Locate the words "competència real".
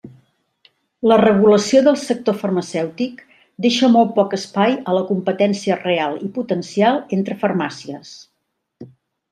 5.13-6.19